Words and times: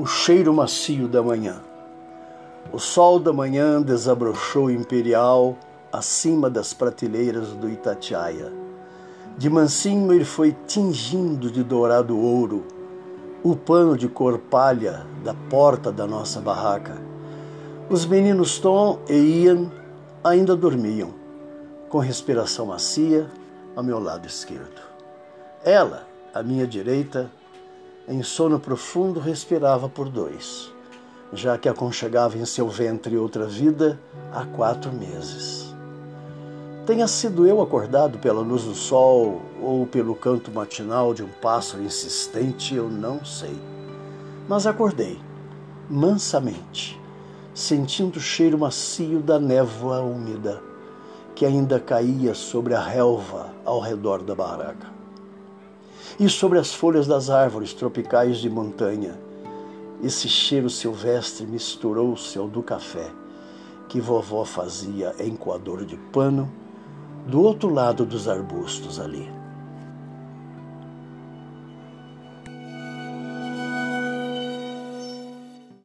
o 0.00 0.06
cheiro 0.06 0.54
macio 0.54 1.06
da 1.06 1.22
manhã. 1.22 1.60
O 2.72 2.78
sol 2.78 3.20
da 3.20 3.34
manhã 3.34 3.82
desabrochou 3.82 4.70
imperial 4.70 5.58
acima 5.92 6.48
das 6.48 6.72
prateleiras 6.72 7.48
do 7.48 7.68
Itatiaia. 7.68 8.50
De 9.36 9.50
mansinho 9.50 10.10
ele 10.10 10.24
foi 10.24 10.56
tingindo 10.66 11.50
de 11.50 11.62
dourado 11.62 12.18
ouro 12.18 12.64
o 13.44 13.54
pano 13.54 13.94
de 13.94 14.08
cor 14.08 14.38
palha 14.38 15.06
da 15.22 15.34
porta 15.34 15.92
da 15.92 16.06
nossa 16.06 16.40
barraca. 16.40 16.96
Os 17.90 18.06
meninos 18.06 18.58
Tom 18.58 19.00
e 19.06 19.12
Ian 19.12 19.70
ainda 20.24 20.56
dormiam, 20.56 21.10
com 21.90 21.98
respiração 21.98 22.64
macia 22.64 23.26
ao 23.76 23.84
meu 23.84 23.98
lado 23.98 24.26
esquerdo. 24.26 24.80
Ela, 25.62 26.06
à 26.32 26.42
minha 26.42 26.66
direita, 26.66 27.30
em 28.10 28.24
sono 28.24 28.58
profundo, 28.58 29.20
respirava 29.20 29.88
por 29.88 30.08
dois, 30.08 30.72
já 31.32 31.56
que 31.56 31.68
aconchegava 31.68 32.36
em 32.36 32.44
seu 32.44 32.68
ventre 32.68 33.16
outra 33.16 33.46
vida 33.46 34.00
há 34.32 34.44
quatro 34.44 34.92
meses. 34.92 35.72
Tenha 36.84 37.06
sido 37.06 37.46
eu 37.46 37.62
acordado 37.62 38.18
pela 38.18 38.40
luz 38.40 38.64
do 38.64 38.74
sol 38.74 39.40
ou 39.62 39.86
pelo 39.86 40.16
canto 40.16 40.50
matinal 40.50 41.14
de 41.14 41.22
um 41.22 41.28
pássaro 41.40 41.84
insistente, 41.84 42.74
eu 42.74 42.90
não 42.90 43.24
sei. 43.24 43.56
Mas 44.48 44.66
acordei, 44.66 45.16
mansamente, 45.88 47.00
sentindo 47.54 48.16
o 48.16 48.20
cheiro 48.20 48.58
macio 48.58 49.20
da 49.20 49.38
névoa 49.38 50.00
úmida 50.00 50.60
que 51.36 51.46
ainda 51.46 51.78
caía 51.78 52.34
sobre 52.34 52.74
a 52.74 52.80
relva 52.80 53.50
ao 53.64 53.78
redor 53.78 54.20
da 54.20 54.34
barraca 54.34 54.99
e 56.20 56.28
sobre 56.28 56.58
as 56.58 56.74
folhas 56.74 57.06
das 57.06 57.30
árvores 57.30 57.72
tropicais 57.72 58.36
de 58.36 58.50
montanha. 58.50 59.18
Esse 60.04 60.28
cheiro 60.28 60.68
silvestre 60.68 61.46
misturou-se 61.46 62.38
ao 62.38 62.46
do 62.46 62.62
café 62.62 63.10
que 63.88 64.02
vovó 64.02 64.44
fazia 64.44 65.14
em 65.18 65.34
coador 65.34 65.82
de 65.86 65.96
pano 65.96 66.48
do 67.26 67.42
outro 67.42 67.72
lado 67.72 68.04
dos 68.04 68.28
arbustos 68.28 69.00
ali. 69.00 69.39